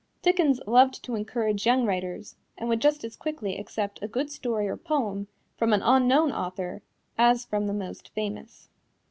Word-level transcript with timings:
Dickens 0.23 0.59
loved 0.65 1.03
to 1.03 1.13
encourage 1.13 1.67
young 1.67 1.85
writers, 1.85 2.35
and 2.57 2.67
would 2.67 2.79
just 2.79 3.03
as 3.03 3.15
quickly 3.15 3.59
accept 3.59 4.01
a 4.01 4.07
good 4.07 4.31
story 4.31 4.67
or 4.67 4.75
poem 4.75 5.27
from 5.59 5.73
an 5.73 5.83
unknown 5.83 6.31
author 6.31 6.81
as 7.19 7.45
from 7.45 7.67
the 7.67 7.73
most 7.75 8.09
famous. 8.09 8.67